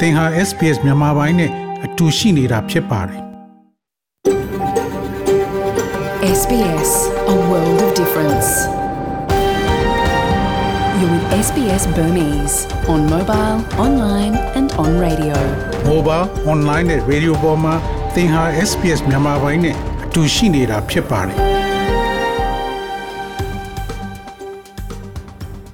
[0.00, 1.50] သင်ဟာ SPS မြန်မာပိုင်းနဲ့
[1.84, 3.20] အတူရှိနေတာဖြစ်ပါတယ်
[6.40, 6.92] SBS
[7.34, 8.48] A world of difference.
[10.98, 12.56] You're with SBS Burmese
[12.92, 15.36] on mobile, online and on radio.
[15.92, 17.74] mobile online နဲ့ radio ပေါ်မှာ
[18.14, 19.74] သင်ဟာ SPS မြန်မာပိုင်းနဲ့
[20.04, 21.59] အတူရှိနေတာဖြစ်ပါတယ်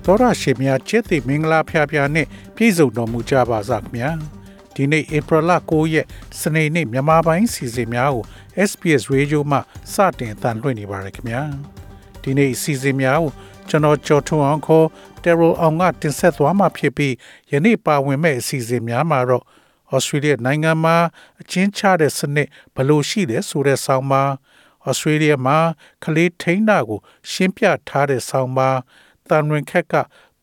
[0.10, 4.10] တော်ရရှိမြချစ်တိမင်္ဂလာဖျားဖျားနဲ့ပြည့်စုံတော်မူကြပါစားခင်ဗျာ
[4.76, 6.06] ဒီနေ့ဧပြီလ9ရက်
[6.40, 8.26] စနေနေ့မြန်မာပိုင်းစီစဉ်များကို
[8.70, 9.58] SPS Radio မှ
[9.94, 11.42] စတင်အသံလွှင့်နေပါရခင်ဗျာ
[12.22, 13.32] ဒီနေ့စီစဉ်များကို
[13.70, 14.88] ကျွန်တော်ကျော်ထွန်းအောင်ခေါ်
[15.24, 17.14] တယ်ရိုအောင်ကတင်ဆက်သွားမှာဖြစ်ပြီး
[17.52, 19.44] ယနေ့ပါဝင်မဲ့အစီအစဉ်များမှာတော့
[19.94, 20.98] ဩစတြေးလျနိုင်ငံမှာ
[21.42, 24.24] အချင်းချတဲ့စနစ်ဘယ်လိုရှိလဲဆိုတဲ့ဆောင်းပါ
[24.88, 25.58] ဩစတြေးလျမှာ
[26.04, 27.00] ကလေးထိန်းတာကို
[27.32, 28.70] ရှင်းပြထားတဲ့ဆောင်းပါ
[29.30, 29.94] တန်ရင်ခက်က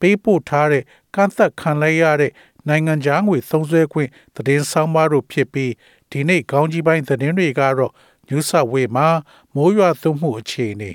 [0.01, 0.83] ပေးပို့ထားတဲ့
[1.15, 2.33] ကန့်သက်ခံလိုက်ရတဲ့
[2.69, 5.73] နိုင်ငံခြားငွေသုံးစွဲခွင့်သတင်းဆောင်ပါတို့ဖြစ်ပြီး
[6.11, 7.93] ဒီနေ့ခေါင်းကြီးပိုင်းသတင်းတွေကတော့
[8.29, 9.09] New South Wales မှာ
[9.55, 10.93] မိုးရွာသွန်းမှုအခြေအနေ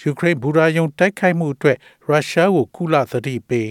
[0.00, 3.68] ယူကရိန်းဘူရာယုံတိုက်ခိုက်မှုအတွက်ရုရှားကိုကုလသတိပေး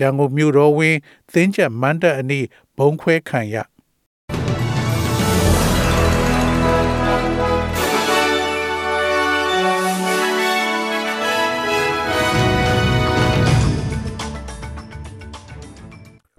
[0.00, 0.96] ရန်ကုန်မြို့တော်ဝင်
[1.32, 2.46] သင်းချက်မန္တအနီး
[2.78, 3.56] ဘုံခွဲခံရ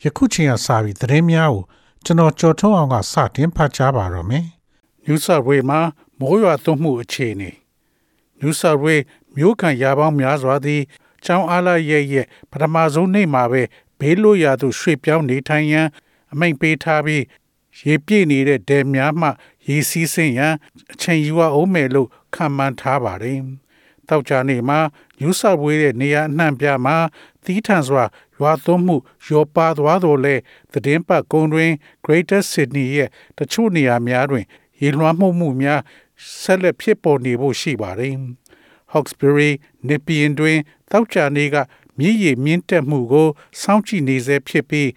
[0.07, 1.63] ယခုချိန်ကစပြီးသတင်းများကို
[2.05, 4.45] ကျွန်တော်ကြော်ထုတ်အောင်ကစတင်ဖတ်ကြားပါတော့မယ်။
[5.05, 5.79] New South Wales မှာ
[6.19, 7.51] မိုးရွာသွန်းမှုအခြေအနေ
[8.39, 10.81] New South Wales မြို့ခံရာပေါင်းများစွာသည်
[11.25, 13.61] ကျောင်းအားလရဲ့ရဲ့ပထမဆုံးနေ့မှာပဲ
[13.99, 15.87] ဘေးလွတ်ရာသို့ရွှေ့ပြောင်းနေထိုင်ရန်
[16.31, 17.23] အမိန့်ပေးထားပြီး
[17.85, 19.29] ရေပြည့်နေတဲ့ဒဲများမှ
[19.67, 20.53] ရေစီးဆင်းရန်
[20.93, 23.39] အချိန်ယူအောင်မယ်လို့ခံမှန်းထားပါတယ်။
[24.07, 24.79] တောက်ကြနေမှာ
[25.21, 26.95] ယူဆဝေးတဲ့နေရာအနှံ့ပြမှာ
[27.43, 28.03] သီးထန်စွာ
[28.39, 28.95] ရွာသွန်းမှု
[29.27, 30.35] ရောပါသွားတော်လဲ
[30.71, 31.71] သတင်းပတ်ကုန်းတွင်
[32.05, 34.45] Greater Sydney ရဲ့တချို့နေရာများတွင်
[34.81, 35.81] ရေလွှမ်းမှုမှုများ
[36.41, 38.15] ဆက်လက်ဖြစ်ပေါ်နေဖို့ရှိပါတယ်။
[38.93, 39.51] Hawkesbury
[39.87, 40.57] နေပြည်တော်တွင်
[40.91, 41.55] တောက်ကြနေက
[41.99, 43.27] မြည်ရည်မြင့်တက်မှုကို
[43.61, 44.89] စောင့်ကြည့်နေစေဖြစ်ပြီး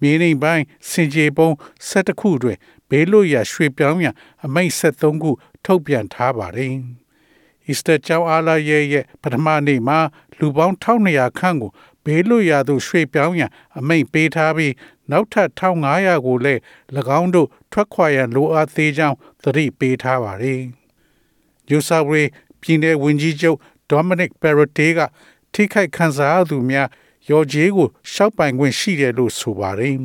[0.00, 1.48] မြေနေပိုင်းစင်ကြေပုံ
[1.88, 5.30] 12ခုတွင်ဘေးလွတ်ရာရွှေ့ပြောင်းရန်အမိန့်73ခု
[5.64, 6.74] ထုတ်ပြန်ထားပါတယ်။
[7.70, 9.98] Easter ကျောင်းအားလာရဲ့ရဲ့ပထမနေ့မှာ
[10.38, 11.70] လူပေါင်း1200ခန့်ကို
[12.06, 14.72] ဘေးလွတ်ရာသို့ရွှေ့ပြောင်းရန်အမိန့်ပေးထားပြီး
[15.10, 16.60] နောက်ထပ်1500ကိုလည်း၎
[17.18, 20.60] င်းတို့ထွက်ခွာရန်လိုအပ်သေးကြောင်းသတိပေးထားပါတယ်။
[21.68, 22.30] New South Wales
[22.60, 23.58] ပြည်내ဝန်ကြီးချုပ်
[23.90, 25.00] Dominic Perrottet က
[25.52, 26.88] ထိခိုက်ခံစားရသူများ
[27.30, 29.96] ရော်ကြီးကိုရှောက်ပိုင်ခွင့်ရှိတယ်လို့ဆိုပါတယ်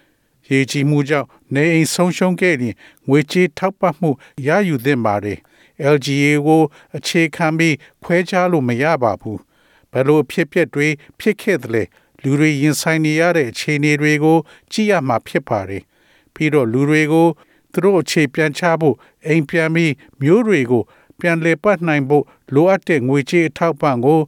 [0.50, 2.74] ။ရေကြီးမှုကြောင့်နေအိမ်ဆုံးရှုံးခဲ့ရင်
[3.08, 4.10] ငွေကြေးထောက်ပံ့မှု
[4.46, 5.38] ရယူသင့်ပါတယ်။
[5.94, 6.62] LGA ကို
[6.96, 9.38] အခြေခံပြီးခွဲခြားလို့မရပါဘူး။
[9.94, 10.88] ဘယ်လိုဖြစ်ပျက်တွေ
[11.20, 11.82] ဖြစ်ခဲ့သလဲ
[12.22, 14.38] လူတွေရင်ဆိုင်နေရတဲ့အခြေအနေတွေကို
[14.72, 15.82] ကြည့်ရမှာဖြစ်ပါတယ်။
[16.34, 17.28] ပြီးတော့လူတွေကို
[17.72, 18.96] သူတို့အခြေပြန်ချဖို့
[19.26, 20.82] အိမ်ပြန်ပြီးမျိုးတွေကို
[21.20, 22.24] ပြန်လည်ပတ်နိုင်ဖို့
[22.54, 24.20] လိုအပ်တဲ့ငွေကြေးအထောက်ပံ့ကို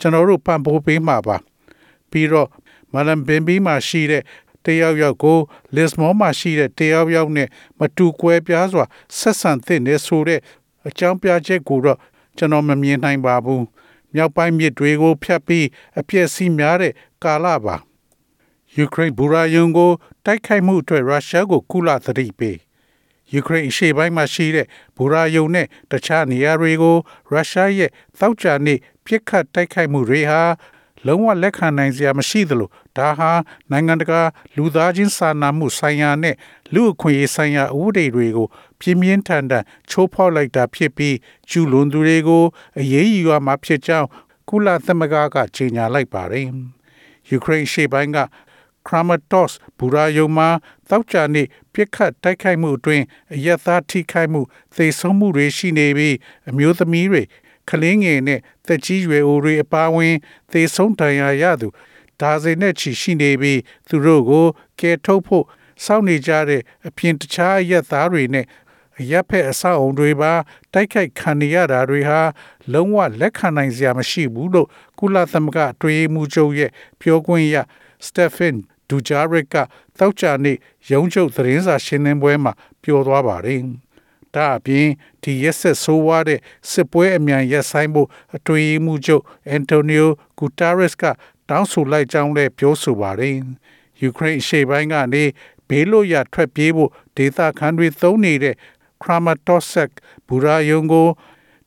[0.00, 1.36] ကျွန်တော်တို့ပံ့ပိုးပေးမှာပါ
[2.10, 2.48] ပြီးတော့
[2.92, 4.22] မလန်ဘင်ဘီမှာရှိတဲ့
[4.64, 5.38] တယောက်ယောက်ကို
[5.74, 7.48] လစ်မောမှာရှိတဲ့တယောက်ယောက်နဲ့
[7.78, 8.84] မတူကွဲပြားစွာ
[9.18, 10.40] ဆက်ဆံသင့်နေဆိုတဲ့
[10.88, 11.98] အကြောင်းပြချက်ကိုတော့
[12.36, 13.64] ကျွန်တော်မမြင်နိုင်ပါဘူး
[14.14, 15.66] မြောက်ပိုင်းမြစ်တွေကိုဖျက်ပြီး
[15.98, 16.92] အပြည့်စီးများတဲ့
[17.24, 17.76] ကာလပါ
[18.76, 19.90] ယူကရိန်းဘူရာယုံကို
[20.24, 22.58] တိုက်ခိုက်မှုအတွက်ရုရှားကိုကုလသတိပေး
[23.32, 24.66] ယူကရိန်းအရှေ့ပိုင်းမှာရှိတဲ့
[24.96, 26.96] ဘူရာယုံနဲ့တခြားနေရာတွေကို
[27.32, 28.74] ရုရှားရဲ့သောက်ကြနေ
[29.04, 30.42] ပြစ်ခတ်တိုက်ခိုက်မှုတွေဟာ
[31.06, 33.30] လုံးဝလက်ခံနိုင်စရာမရှိသလိုဒါဟာ
[33.70, 34.20] နိုင်ငံတကာ
[34.56, 36.34] လူသားချင်းစာနာမှုဆိုင်ရာနဲ့
[36.74, 38.46] လူအခွင့်အရေးဆိုင်ရာဥပဒေတွေကို
[38.80, 41.16] ပြင်းပြင်းထန်ထန်ချိုးဖောက်လိုက်တာဖြစ်ပြီး
[41.48, 42.44] ကျူးလွန်သူတွေကို
[42.80, 44.08] အရေးယူရမှာဖြစ်ကြောင်း
[44.48, 46.46] ကုလသမဂ္ဂကကြေညာလိုက်ပါတယ်။
[47.30, 48.18] ယူကရိန်းရှေ့ပိုင်းက
[48.88, 50.48] Kramatorsk ဘူရာယုံမှာ
[50.90, 51.42] တောက်ကြနေ
[51.72, 53.04] ပြစ်ခတ်တိုက်ခိုက်မှုအတွင်း
[53.34, 54.40] အယက်သားထိခိုက်မှု
[54.74, 56.16] သေဆုံးမှုတွေရှိနေပြီး
[56.50, 57.22] အမျိုးသမီးတွေ
[57.70, 60.14] ကလင်းငယ်နဲ့သက်ကြီးရွယ်အိုတွေအပါအဝင်
[60.52, 61.68] သေဆုံးဒဏ်ရာရသူ
[62.20, 64.46] ဒါဇင်နဲ့ချီရှိနေပြီးသူတို့ကို
[64.80, 65.44] ကယ်ထုတ်ဖို့
[65.84, 68.46] စောင့်နေကြတဲ့အပြင်တခြားအရက်သားတွေနဲ့
[69.00, 70.32] အရက်ဖက်အဆောက်အုံတွေပါ
[70.72, 72.20] တိုက်ခိုက်ခံနေရတာတွေဟာ
[72.72, 74.68] လုံးဝလက်ခံနိုင်စရာမရှိဘူးလို့
[74.98, 77.56] ကုလသမဂ္ဂအတွင်းမှုချုပ်ရဲ့ပြောခွင့်ရ
[78.06, 78.54] စတက်ဖင်
[78.88, 79.56] ဒူဂျာရစ်က
[79.98, 80.56] တောက်ချာနေ့
[80.90, 82.52] ရုံးချုပ်သတင်းစာရှင်းလင်းပွဲမှာ
[82.82, 83.62] ပြောသွားပါတယ်။
[84.34, 84.88] ဒါအပြင်
[85.22, 86.40] ဒီရက်ဆက်ဆိုးဝါးတဲ့
[86.70, 91.04] စစ်ပွဲအမြန်ရပ်ဆိုင်းဖို့အတွင်းမှုချုပ်အန်တိုနီယိုဂူတာရက်စ်က
[91.48, 93.36] တောင်းဆိုလိုက်ကြောင်းလည်းပြောဆိုပါတယ်။
[94.00, 95.24] ယူကရိန်းအရှေ့ပိုင်းကနေ
[95.68, 98.54] ဘေးလွတ်ရာထွက်ပြေးဖို့ဒေသခံတွေသုံးနေတဲ့
[99.02, 99.90] Kramatorsk
[100.28, 101.08] ဘူရာယုံကို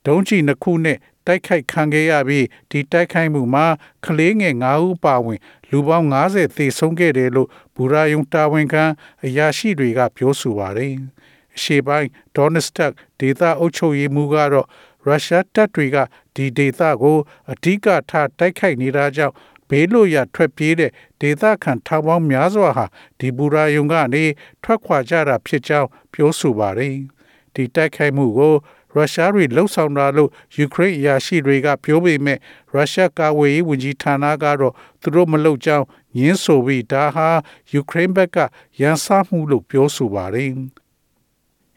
[0.06, 3.66] ဒုံးကျည်နှစ်ခုနဲ့တိုက်ခိုက်ခံခဲ့ရပြီးဒီတိုက်ခိုက်မှုမှာ
[4.06, 5.40] ကလေးငယ်9ဦးပါဝင်
[5.70, 8.84] လူပေါင်း90သေဆုံးခဲ့တယ်လို့ဘူရာယုံတာဝန်ခံ
[9.24, 10.94] အရာရှိတွေကပြောဆိုပါတယ်။
[11.58, 14.66] အရှေ့ပိုင်းဒေါနစတက်ဒေသအုပ်ချုပ်ရေးမှူးကတော့
[15.06, 15.96] ရုရှားတပ်တွေက
[16.34, 17.18] ဒီဒေသကို
[17.52, 19.34] အဓိကထားတိုက်ခိုက်နေတာကြောင့်
[19.68, 20.90] ဘေးလို့ရထွက်ပြေးတဲ့
[21.20, 22.86] ဒေသခံထောင်ပေါင်းများစွာဟာ
[23.18, 24.24] ဒီဘူရာယုံကနေ
[24.62, 26.96] ထွက်ခွာကြတာဖြစ်ကြောင်းပြောဆိုပါတယ်။
[27.54, 28.54] ဒီတိုက်ခိုက်မှုကို
[28.94, 32.38] ရုရှားတွေလှုပ်ဆောင်တာလို့ယူကရိန်းအရာရှိတွေကပြောပေမဲ့
[32.74, 37.28] ရုရှားကာဝေးရေးဝန်ကြီးဌာနကတော့သူတို့မလုပ်ကြောင်းညင်းဆိုပြီးဒါဟာ
[37.72, 38.38] ယူကရိန်းဘက်က
[38.80, 40.52] ရန်စမှုလို့ပြောဆိုပါတယ်။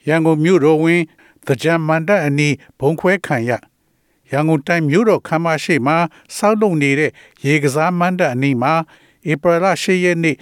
[0.07, 1.01] ရန်ကုန်မြို့တော်ဝင်
[1.48, 3.51] သကြံမန္တအနီးဘုံခွဲခံရ
[4.31, 5.98] ရန်ကုန်တိုင်းမြို့တော်ခမ်းမရှိမှာ
[6.38, 7.12] စောက်လုံနေတဲ့
[7.45, 8.74] ရေကစားမန္တအနီးမှာ
[9.31, 10.36] ဧပြီလ10ရက်နေ့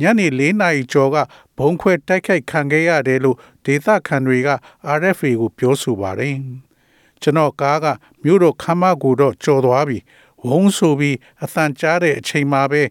[0.00, 1.16] ညနေ4နာရီကျော်က
[1.58, 4.48] ဘုံခွဲတိုက်ခိုက်ခံခဲ့ရတယ်လို့ဒေသခံတွေက
[4.98, 6.34] RFA ကိုပြောဆိုပါတယ်။
[7.22, 7.86] ကျွန်တော်ကားက
[8.22, 9.98] မြို့တော်ခမ်းမကိုတော့ကြော်သွားပြီ
[10.44, 12.82] ဝုန်းဆိုပြီးအသံကြားတဲ့အချိန်မှာပဲ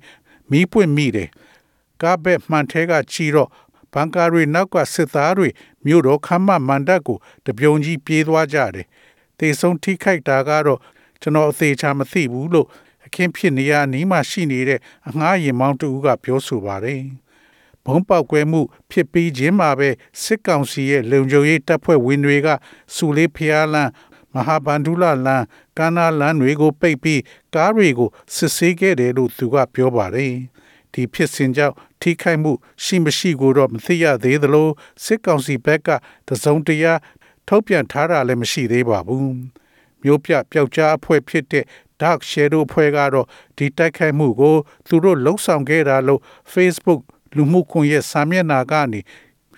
[0.51, 1.29] မီးပွင့်မိတယ်။
[2.01, 3.49] ကားဘက်မှန်ထဲကချီတော့
[3.93, 5.49] ဘန်ကာတွေနောက်ကစစ်သားတွေ
[5.85, 8.85] မြို့တော်ခမ်းမမန္တကိုတပြုံကြီးပြေးသွားကြတယ်။
[9.39, 10.79] တေဆုံးထိခိုက်တာကတော့
[11.21, 12.67] ကျွန်တော်အသေးချာမသိဘူးလို့
[13.05, 17.01] အခင်းဖြစ်နေရနီးမှရှိနေတဲ့အငှားရင်မောင်းတူကပြောဆိုပါတယ်။
[17.85, 18.61] ဘုံပေါက်ကွဲမှု
[18.91, 19.89] ဖြစ်ပြီးချင်းမှာပဲ
[20.23, 22.47] စစ်ကောင်စီရဲ့လုံခြုံရေးတပ်ဖွဲ့ဝင်တွေက
[22.95, 23.91] စူလေးဖျားလန်း
[24.33, 25.45] မဟာဗန္ဓုလလန်း
[25.77, 27.21] ကန္နာလန်းတွေကိုပိတ်ပြီး
[27.55, 30.33] ကားတွေကိုစစ်ဆေးခဲ့တယ်လို့သူကပြောပါတယ်။
[30.93, 32.51] ဒီဖြစ်စဉ်ကြောင့် ထိခိုက်မှု
[32.83, 34.69] ရှိမရှိကိုတော့မသိရသေးသလို
[35.03, 35.89] စစ်ကောင်စီဘက်က
[36.27, 36.93] တစုံတရာ
[37.47, 39.35] ထုတ်ပြန်ထားတာလည်းမရှိသေးပါဘူး။
[40.03, 41.65] မျိုးပြပျောက်ကြားအဖွဲ့ဖြစ်တဲ့
[42.01, 43.27] Dark Shadow ဖွဲ့ကတော့
[43.57, 44.55] ဒီတိုက်ခိုက်မှုကို
[44.87, 46.21] သူတို့လှုံ့ဆော်ခဲ့တာလို့
[46.53, 47.01] Facebook
[47.35, 48.99] လူမှုကွန်ရက်စာမျက်နှာကနေ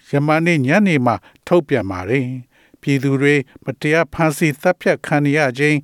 [0.10, 1.16] ယမန်နေ့ညနေမှာ
[1.48, 2.28] ထုတ်ပြန်ပါတယ်။
[2.82, 5.78] ပြည်သူတွေမတရားဖမ်းဆီးတပ်ဖြတ်ခံရခြင်း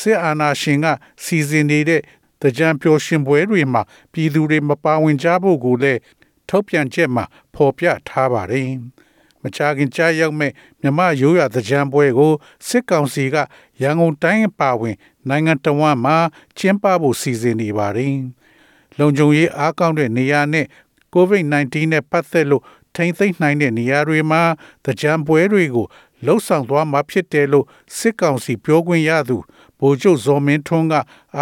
[0.00, 0.86] စစ်အာဏာရှင်က
[1.24, 2.02] စီစဉ်နေတဲ့
[2.42, 6.00] တကြံပျော်ရွှင်ပွဲတွေမှာပြည်သူတွေမပါဝင်ကြဖို့ကိုလည်း
[6.48, 7.24] ထုတ်ပြန်ချက်မှာ
[7.54, 8.68] ဖော်ပြထားပါတယ်။
[9.42, 12.32] မချခင်ကြားရောက်မဲ့မြမရိုးရသကြံပွဲကို
[12.68, 13.36] စစ်ကောင်စီက
[13.82, 14.96] ရန်ကုန်တိုင်းပါဝင်
[15.28, 16.14] နိုင်ငံတော်ဝန်မှ
[16.58, 18.14] ကျင်းပဖို့စီစဉ်နေပါတယ်။
[18.98, 20.66] လုံခြုံရေးအားကောင်းတဲ့နေရာနဲ့
[21.14, 22.62] COVID-19 နဲ့ပတ်သက်လို့
[22.94, 24.42] ထိမ့်သိမ့်နိုင်တဲ့နေရာတွေမှာ
[24.84, 25.86] သကြံပွဲတွေကို
[26.24, 27.66] လှုပ်ဆောင်သွားမှာဖြစ်တယ်လို့
[27.98, 29.36] စစ်ကောင်စီပြောခွင့်ရသူ
[29.80, 30.94] ဗိုလ်ချုပ်ဇော်မင်းထွန်းက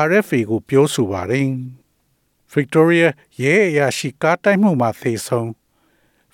[0.06, 1.48] RFA ကိုပြောဆိုပါတယ်။
[2.54, 3.08] Victoria
[3.42, 5.48] ရဲအရာရှိကားတိုက်မှုမှာသေဆုံး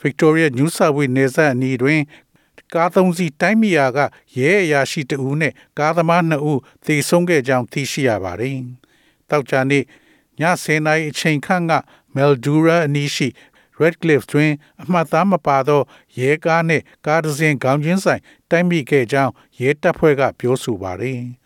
[0.02, 2.00] Victoria New South Wales နယ်စပ်အနီးတွင်
[2.74, 3.98] ကားသုံးစီးတိုင်းမီယာက
[4.38, 8.58] ရဲအရာရှိတဦးနဲ့ကားသမား2ဦးသေဆုံးခဲ့ကြောင်းသိရှိရပါတယ်။
[9.30, 9.84] တောက်ချာနေ့ည
[10.40, 11.72] 10:00နာရီအချိန်ခန့်က
[12.14, 13.28] Meldura အနီးရှိ
[13.80, 14.52] Redcliffe တွင်
[14.82, 15.82] အမှတ်သားမပါသော
[16.18, 21.20] ရဲကားနှင့်ကားတစ်စင်းခေါင်းချင်းဆိုင်တိုက်မိခဲ့ကြောင်းရဲတပ်ဖွဲ့ကပြောဆိုပါတယ်။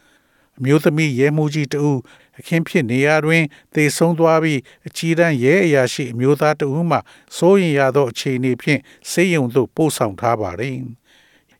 [0.58, 1.98] အမျိုးသမီးရဲမှုကြီးတဦး
[2.38, 6.98] အခင်းဖြစ်နေရာတွင်သေဆုံးသွားပြီးအကြီးတန်းရဲအရာရှိအမျိုးသားတဦးမှ
[7.36, 8.80] စိုးရင်ရသောအခြေအနေဖြင့်
[9.10, 10.78] ဆေးရုံသို့ပို့ဆောင်ထားပါသည်။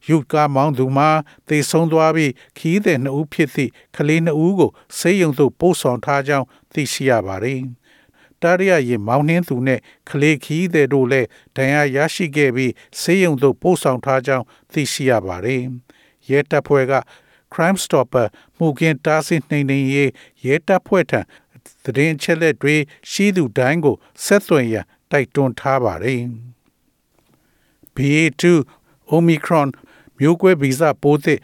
[0.09, 1.09] ယူကာမောင်းသူမှာ
[1.49, 7.61] သေဆုံးသွားပြီးခီးတဲ့နှစ်ဦးဖြစ်သည့်ကလေးနှစ်ဦးကိုဆေးရုံသို့ပို့ဆောင်ထားကြောင်းသိရှိရပါတယ်။
[8.43, 15.63] တာရီယာရင်မောင်းနှင်းသူနဲ့ကလေးခီးတဲ့တို့လည်းဒဏ်ရာရရှိခဲ့ပြီးဆေးရုံသို့ပို့ဆောင်ထားကြောင်းသိရှိရပါတယ်။
[16.29, 16.93] ရဲတပ်ဖွဲ့က
[17.55, 18.27] Crime Stopper
[18.59, 20.11] မှုကင်းတားဆီးနှိမ်နင်းရေး
[20.45, 21.21] ရဲတပ်ဖွဲ့ထံ
[21.85, 22.77] သတင်းချက်လက်တွေ
[23.11, 26.23] ရှိသူတိုင်းကိုဆက်သွယ်ရန်တိုက်တွန်းထားပါတယ်။
[27.95, 28.43] BA2
[29.15, 29.69] Omicron
[30.19, 31.41] မျိုးကွဲဗီဇပိုးသစ်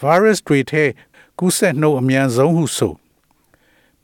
[0.00, 0.84] virus တွေထဲ
[1.38, 2.94] ကူးစက်နှုန်းအများဆုံးဟုဆို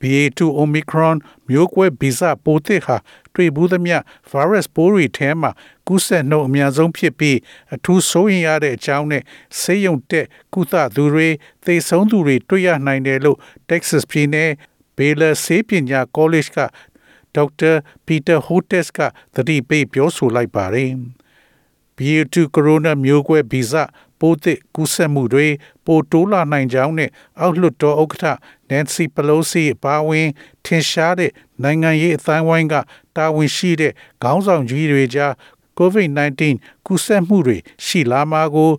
[0.01, 1.17] BA2 Omicron
[1.49, 2.97] မျိုးကွဲဗီဇပိုးသစ်ဟာ
[3.35, 3.99] တွေ့ဘူးသမျှ
[4.31, 5.51] virus ပိုးတွေထဲမှာ
[5.87, 7.39] ကူးစက်နှုန်းအများဆုံးဖြစ်ပြီး
[7.75, 9.23] အထူးဆိုးရင်ရတဲ့အကြောင်းနဲ့
[9.61, 11.29] ဆေးရုံတက်ကုသသူတွေ
[11.65, 13.39] သေဆုံးသူတွေတွေ့ရနိုင်တယ်လို့
[13.71, 14.51] Texas ပြည်နယ်
[14.97, 16.59] Baylor ဆေးပညာ College က
[17.35, 17.73] ဒေါက်တာ
[18.07, 18.99] ပီတာဟိုတက်စ်က
[19.35, 20.93] သတိပေးပြောဆိုလိုက်ပါတယ်။
[21.97, 23.73] BA2 corona မျိုးကွဲဗီဇ
[24.21, 25.47] ပိုးသစ်ကူးစက်မှုတွေ
[25.87, 27.11] ပိုတိုးလာနိုင်ကြောင်းနဲ့
[27.41, 28.37] အောက်လွှတ်တော်ဥက္ကဋ္ဌ
[28.71, 30.29] Nancy Pelosi အပါအဝင်
[30.65, 31.31] ထင်ရှားတဲ့
[31.63, 32.75] နိုင်ငံရေးအတိုင်းဝိုင်းက
[33.17, 35.33] တာဝန်ရှိတဲ့ခေါင်းဆောင်ကြီးတွေကြား
[35.79, 36.43] COVID-19
[36.87, 38.71] ကူးစက်မှုတွေရှိလာမှာကို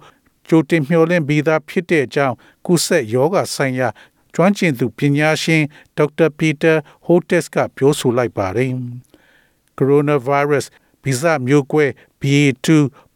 [0.48, 3.90] ကြိုတင်မျှော်လင့်ပြီးသားဖြစ်တဲ့အကြောင်းကူးစက်ရောဂါဆိုင်ရာ
[4.34, 5.64] ကျွမ်းကျင်သူပညာရှင်
[5.98, 6.74] ဒေါက်တာပီတာ
[7.06, 8.72] ဟိုတက်စ်ကပြောဆိုလိုက်ပါတယ်။
[9.78, 10.66] Coronavirus
[11.04, 11.86] ဗီဇမျိုးကွဲ
[12.22, 12.68] BA2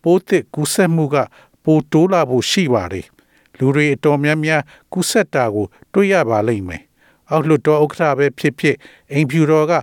[0.04, 1.16] ပိုးသစ်ကူးစက်မှုက
[1.64, 3.06] ပိုတိုးလာဖို့ရှိပါတယ်။
[3.58, 4.62] လူတွေအတော်များများ
[4.94, 6.84] ကူးစက်တာကိုတွေ့ရပါလိမ့်မယ်။
[7.30, 8.76] အောက်လွှတ်တော်ဥက္ကဋ္ဌပဲဖြစ်ဖြစ်
[9.14, 9.74] အိမ်ဖြူတော်က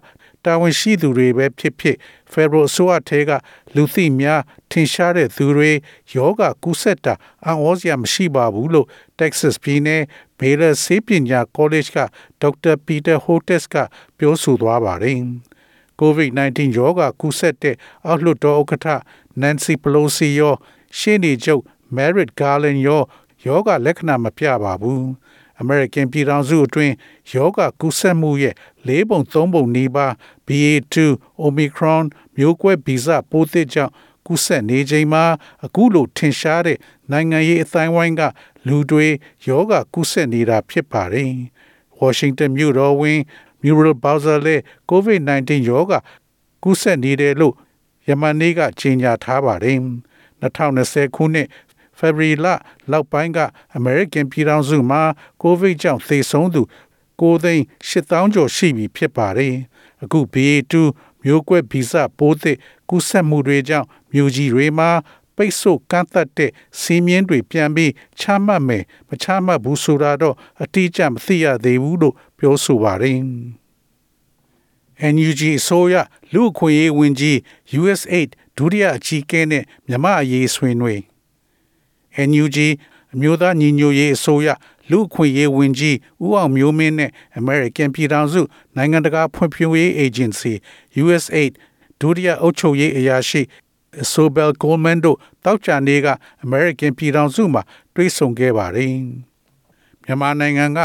[0.44, 1.96] တာဝန်ရှိသူတွေပဲဖြစ်ဖြစ်
[2.32, 3.30] Federal အစိုးရထဲက
[3.74, 5.70] လူသိများထင်ရှားတဲ့သူတွေ
[6.14, 8.86] ယောဂကူးစက်တာအံ့ဩစရာမရှိပါဘူးလို့
[9.18, 10.02] Texas ပြည်နယ်
[10.38, 11.98] ဘေလဆေးပညာ College က
[12.40, 13.76] ဒေါက်တာပီတာဟိုတက်စ်က
[14.18, 15.18] ပြောဆိုသွားပါတယ်။
[16.00, 18.88] COVID-19 ရောဂါကူးစက်တဲ့အောက်လွှတ်တော်ဥက္ကဋ္ဌ
[19.40, 20.54] Nancy Pelosi ရော
[20.98, 21.62] ရှေ့နေချုပ်
[21.96, 23.02] Merrick Garland ရော
[23.46, 25.02] ယောဂလက္ခဏာမပြပါဘူး။
[25.62, 26.94] American ပြည်ထောင်စုအတွင်း
[27.32, 28.54] ယောဂကူးစက်မှုရဲ့
[28.88, 30.12] ၄ပုံ၃ပုံနီးပါး
[30.46, 30.96] BA2
[31.46, 32.04] Omicron
[32.36, 33.92] မျိုးကွဲဗီဇပိုးသစ်ကြောင့်
[34.26, 35.24] ကူးစက်နေချိန်မှာ
[35.64, 36.78] အခုလိုထင်ရှားတဲ့
[37.10, 38.22] နိုင်ငံရေးအတိုင်းဝိုင်းက
[38.66, 39.06] လူတွေ
[39.48, 41.32] ယောဂကူးစက်နေတာဖြစ်ပါတယ်။
[42.00, 43.20] Washington မြို့တော်ဝင်
[43.62, 45.92] Muriel Bowser လည်း COVID-19 ယောဂ
[46.62, 47.54] ကူးစက်နေတယ်လို့
[48.08, 49.78] ယမန်နေ့ကကြေညာထားပါတယ်။
[50.42, 51.48] 2020ခုနှစ်
[51.98, 52.46] ဖေဖော်ဝါရီလ
[52.90, 53.38] လောက်ပိုင်းက
[53.76, 55.02] အမေရိကန်ပြည်ထောင်စုမှာ
[55.42, 56.62] ကိုဗစ်ကြောင့်သေဆုံးသူ
[57.20, 59.54] 9သိန်း8000ကျော်ရှိပြီဖြစ်ပါတယ်။
[60.02, 60.74] အခု BA2
[61.22, 62.56] မျိုးကွဲဗီဇပိုးသစ်
[62.88, 64.90] ကူးစက်မှုတွေကြောင့်မြို့ကြီးတွေမှာ
[65.36, 73.18] ပိတ်ဆို့ကန့်သတ်တဲ့စီးမြင်တွေပြန်ပြီးချမှတ်မယ်မချမှတ်ဘူးဆိုတာတော့အတိအကျမသိရသေးဘူးလို့ပြောဆိုပါတယ်။
[75.14, 75.94] NUG အစိုးရ
[76.34, 77.36] လူ့အခွင့်အရေးဝန်ကြီး
[77.80, 81.00] USAID ဒုတိယအကြီးအကဲနဲ့မြမအရေးဆွေးနွေး
[82.28, 82.56] NUG
[83.12, 84.48] အမျိုးသားညီညွတ်ရေးအစိုးရ
[84.90, 88.40] လူ့အခွင့်အရေးဝန်ကြီးဦးအောင်မျိုးမင်းနဲ့ American ပြည်ထောင်စု
[88.76, 90.54] နိုင်ငံတကာဖွံ့ဖြိုးရေး Agency
[91.02, 91.52] USAID
[92.00, 93.42] ဒုတိယအုပ်ချုပ်ရေးအရာရှိ
[94.12, 96.08] Sobel Coleman တို့တောက်ကြနေ့က
[96.44, 97.62] American ပြည်ထောင်စုမှာ
[97.94, 98.94] တွေ့ဆုံခဲ့ပါတယ်။
[100.04, 100.78] မြန်မာနိုင်ငံက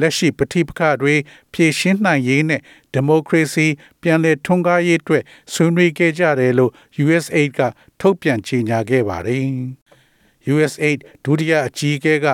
[0.00, 1.14] လက်ရှိပဋိပက္ခတွေ
[1.52, 2.60] ဖြေရှင်းနိုင်ရေးနဲ့
[2.92, 3.66] ဒီမိုကရေစီ
[4.02, 5.22] ပြန်လည်ထွန်းကားရေးအတွက်
[5.52, 6.72] ဆွေးနွေးခဲ့ကြတယ်လို့
[7.04, 7.60] USAID က
[8.00, 9.44] ထုတ်ပြန်ကြေညာခဲ့ပါတယ်။
[10.52, 12.26] USAID ဒုတိယအကြီးအကဲက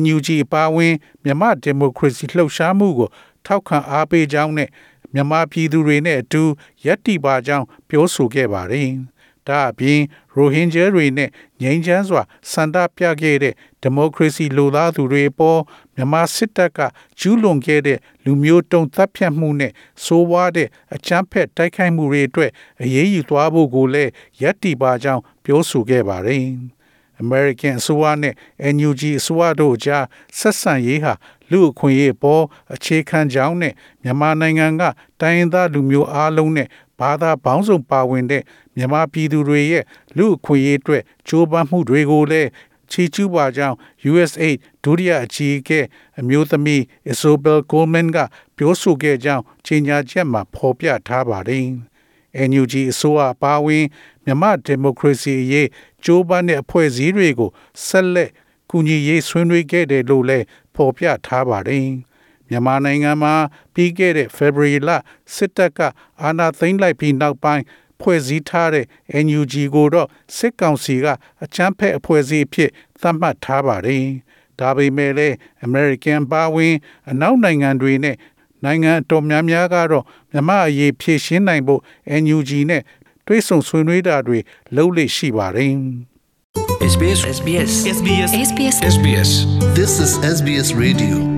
[0.00, 3.08] NUG အပါအဝင်မြန်မာဒီမိုကရေစီလှုပ်ရှားမှုကို
[3.46, 4.68] ထောက်ခံအားပေးကြောင်းနဲ့
[5.14, 6.42] မြန်မာပြည်သူတွေနဲ့အတူ
[6.86, 8.88] ရပ်တည်ပါကြောင်းပြောဆိုခဲ့ပါတယ်။
[9.48, 10.00] ဒါအပြင်
[10.34, 11.28] ရိုဟင်ဂျာတွေနဲ့
[11.62, 15.60] ငြိမ်းချမ်းစွာဆန္ဒပြခဲ့တဲ့ဒီမိုကရေစီလိုလားသူတွေအပေါ်
[15.94, 16.78] မြန်မာစစ်တပ်က
[17.18, 19.72] ကျူးလွန်ခဲ့တဲ့လူမျိုးတုံးတပ်ဖြတ်မှုနဲ့
[20.04, 22.50] ဆိုးဝါးတဲ့အကြမ်းဖက်တိုက်ခိုက်မှုတွေအတွက်
[22.82, 24.10] အရေးယူသွားဖို့ကိုလည်း
[24.42, 26.44] ရပ်တည်ပါကြောင်းပြောဆိုခဲ့ပါတယ်။
[27.22, 28.34] American အစိုးရနဲ့
[28.74, 30.04] NUG အစိုးရတို့ကြား
[30.38, 31.12] ဆက်ဆံရေးဟာ
[31.50, 34.82] လူအခွင့်အရေးပေါ်အခြေခံကြောင်းနဲ့မြန်မာနိုင်ငံက
[35.20, 38.42] တိုင်းရင်းသားလူမျိုးအားလုံးနဲ့ ဘာသာပေါင်းစုံပါဝင်တဲ့
[38.76, 39.84] မြန်မာပြည်သူတွေရဲ့
[40.16, 42.48] လူအခွင့်အရေးအတွက်ကြိုးပမ်းမှုတွေကိုလည်း
[42.90, 43.76] ချီးကျူးပါကြောင်း
[44.10, 45.80] USAID ဒုတိယအကြီးအကဲ
[46.20, 48.18] အမျိုးသမီး Isobel Coleman က
[48.56, 51.64] ပြောဆိုခဲ့ကြောင်းကြေညာချက်မှာဖော်ပြထားပါတယ်။
[52.50, 53.84] NUG အစိုးရအပါအဝင်
[54.24, 55.68] မြန်မာဒီမိုကရေစီအရေး
[56.04, 57.50] ကြိုးပမ်းတဲ့အဖွဲ့အစည်းတွေကို
[57.86, 58.30] ဆက်လက်
[58.70, 61.86] ကူညီရေးဆွေးနွေးခဲ့တယ်လို့လည်းဖော်ပြထားပါတယ်။
[62.48, 63.34] မြန်မာနိုင်ငံမှာ
[63.74, 64.90] ပြီးခဲ့တဲ့ February လ
[65.34, 65.80] စစ်တပ်က
[66.22, 67.64] အာဏာသိမ်းလိုက်ပြီးနောက်ပိုင်း
[68.00, 68.86] ဖွဲ့စည်းထားတဲ့
[69.24, 71.06] NUG ကိုတော့စစ်ကောင်စီက
[71.44, 74.04] အချမ်းဖက်အဖွဲ့အစည်းအဖြစ်သတ်မှတ်ထားပါတယ်။
[74.60, 75.34] ဒါပေမဲ့လည်း
[75.66, 76.74] American ပါဝင်
[77.10, 78.16] အနောက်နိုင်ငံတွေနဲ့
[78.64, 81.80] နိုင်ငံတော်များများကတော့မြမအရေးဖြည့်ရှင်းနိုင်ဖို့
[82.22, 82.82] NUG နဲ့
[83.26, 84.38] တွဲဆုံဆွေးနွေးတာတွေ
[84.76, 85.74] လုပ်လေ့ရှိပါတယ်။
[86.92, 89.30] SBS SBS SBS SBS SBS
[89.78, 91.37] This is SBS Radio.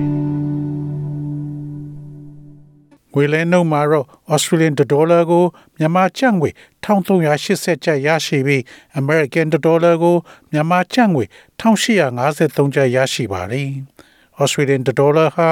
[3.13, 5.43] ငွေလဲနှုန်းမှာတော့ Australian dollar ကို
[5.77, 6.49] မြန်မာကျပ်ငွေ
[6.83, 8.61] 1380ကျပ်ရရှိပြီး
[8.99, 10.15] American dollar ကို
[10.51, 11.25] မြန်မာကျပ်ငွေ
[11.61, 13.69] 1853ကျပ်ရရှိပါတယ်။
[14.41, 15.49] Australian dollar ဟာ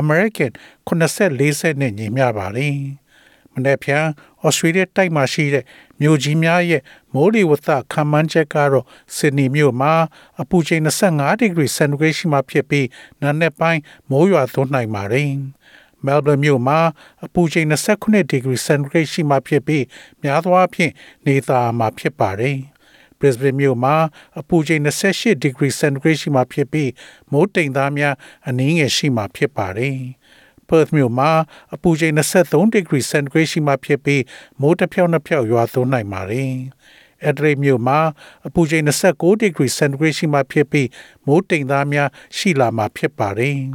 [0.00, 0.50] American
[0.88, 2.76] 84စက်နဲ့ညီမျှပါတယ်။
[3.52, 4.04] မနေ့ဖြန်
[4.46, 5.64] Australia တိုက်မှာရှိတဲ့
[6.00, 6.82] မြို့ကြီးများရဲ့
[7.14, 8.86] မိုးလေဝသခန့်မှန်းချက်ကတော့
[9.16, 9.92] Sydney မြို့မှာ
[10.40, 12.86] အပူချိန်25ဒီဂရီစင်တီဂရိတ်ရှိမှဖြစ်ပြီး
[13.22, 15.30] နာနဲ့ပိုင်းမိုးရွာသွန်းနိုင်ပါတယ်။
[16.06, 16.78] Melbourne မြို့မှာ
[17.24, 19.84] အပူချိန်29ဒီဂရီစင်တီဂရိတ်ရှိမှဖြစ်ပြီး
[20.22, 20.92] များသောအားဖြင့်
[21.26, 22.58] နေသာမှာဖြစ်ပါတယ်။
[23.18, 23.94] Brisbane မြို့မှာ
[24.40, 26.90] အပူချိန်28ဒီဂရီစင်တီဂရိတ်ရှိမှဖြစ်ပြီး
[27.32, 28.14] မိုးတိမ်သားများ
[28.48, 29.98] အနည်းငယ်ရှိမှဖြစ်ပါတယ်။
[30.68, 31.30] Perth မြို့မှာ
[31.74, 34.22] အပူချိန်23ဒီဂရီစင်တီဂရိတ်ရှိမှဖြစ်ပြီး
[34.60, 36.52] မိုးတစ်ဖြောက်နှစ်ဖြောက်ရွာသွန်းနိုင်ပါတယ်။
[37.28, 37.98] Adelaide မြို့မှာ
[38.46, 40.88] အပူချိန်29ဒီဂရီစင်တီဂရိတ်ရှိမှဖြစ်ပြီး
[41.26, 43.58] မိုးတိမ်သားများရှိလာမှာဖြစ်ပါတယ်။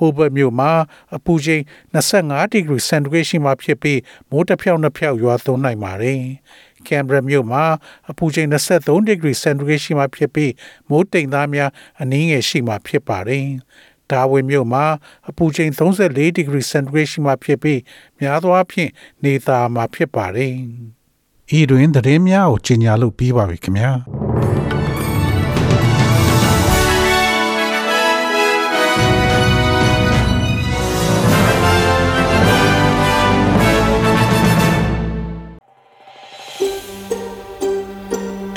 [0.00, 0.70] Hobart မြို့မှာ
[1.16, 1.62] အပူချိန်
[1.94, 6.20] 25ဒီဂရီစင်တီဂရိတ်ရှိမှဖြစ်ပြီးမိုးတစ်ဖြောက်နှစ်ဖြောက်ရွာသွန်းနိုင်ပါတယ်။
[6.86, 7.64] Canberra မြို့မှာ
[8.10, 10.52] အပူချိန်23ဒီဂရီစင်တီဂရိတ်ရှိမှဖြစ်ပြီး
[10.88, 13.46] မိုးတိမ်သားများအနည်းငယ်ရှိမှဖြစ်ပါတယ်။
[14.10, 14.84] ဒါဝင်မြို့မှာ
[15.28, 17.80] အပူချိန်34ဒီဂရီစင်တီဂရိတ်ရှိမှဖြစ်ပြီး
[18.20, 18.90] များသောအားဖြင့်
[19.24, 20.54] နေသာမှာဖြစ်ပါတယ်။
[21.58, 23.92] ဤတွင်သတင်းများကိုကြီးညာလို့ပြီးပါပြီခင်ဗျာ။။